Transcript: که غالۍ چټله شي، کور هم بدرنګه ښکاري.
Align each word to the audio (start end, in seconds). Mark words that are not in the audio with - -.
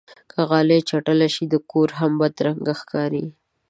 که 0.31 0.39
غالۍ 0.49 0.79
چټله 0.89 1.27
شي، 1.33 1.45
کور 1.71 1.89
هم 1.99 2.11
بدرنګه 2.19 2.73
ښکاري. 2.79 3.25